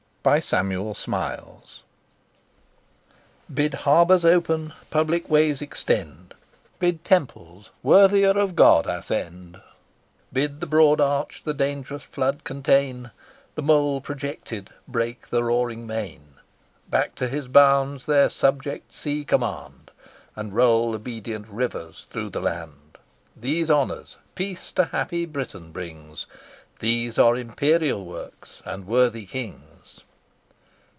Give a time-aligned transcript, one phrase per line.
[0.23, 1.81] BY SAMUEL SMILES,
[3.49, 3.55] AUTHOR OF 'CHARACTER,' 'SELF HELP,' ETC.
[3.55, 3.73] "Bid
[4.21, 6.33] Harbours open, Public Ways extend;
[6.77, 9.59] Bid Temples, worthier of God, ascend;
[10.31, 13.09] Bid the broad Arch the dang'rous flood contain,
[13.55, 16.35] The Mole projected break the roaring main,
[16.87, 19.89] Back to his bounds their subject sea command,
[20.35, 22.99] And roll obedient rivers through the land.
[23.35, 26.27] These honours, Peace to happy Britain brings;
[26.77, 29.63] These are imperial works, and worthy kings."